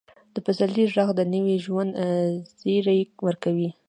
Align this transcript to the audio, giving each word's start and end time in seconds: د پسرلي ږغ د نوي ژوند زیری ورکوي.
د 0.33 0.35
پسرلي 0.45 0.85
ږغ 0.93 1.09
د 1.15 1.21
نوي 1.33 1.55
ژوند 1.65 1.91
زیری 2.59 2.99
ورکوي. 3.25 3.69